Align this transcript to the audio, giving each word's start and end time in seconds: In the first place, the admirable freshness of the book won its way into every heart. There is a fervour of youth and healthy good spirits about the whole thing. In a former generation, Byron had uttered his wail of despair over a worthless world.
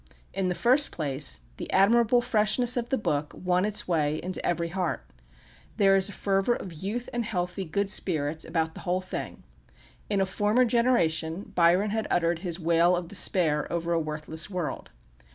In 0.33 0.49
the 0.49 0.55
first 0.55 0.89
place, 0.91 1.41
the 1.57 1.71
admirable 1.71 2.21
freshness 2.21 2.75
of 2.75 2.89
the 2.89 2.97
book 2.97 3.31
won 3.35 3.65
its 3.65 3.87
way 3.87 4.17
into 4.23 4.43
every 4.43 4.69
heart. 4.69 5.05
There 5.77 5.95
is 5.95 6.09
a 6.09 6.11
fervour 6.11 6.55
of 6.55 6.73
youth 6.73 7.07
and 7.13 7.23
healthy 7.23 7.65
good 7.65 7.91
spirits 7.91 8.43
about 8.43 8.73
the 8.73 8.81
whole 8.81 9.01
thing. 9.01 9.43
In 10.09 10.19
a 10.19 10.25
former 10.25 10.65
generation, 10.65 11.51
Byron 11.53 11.91
had 11.91 12.07
uttered 12.09 12.39
his 12.39 12.59
wail 12.59 12.95
of 12.95 13.07
despair 13.09 13.71
over 13.71 13.93
a 13.93 13.99
worthless 13.99 14.49
world. 14.49 14.89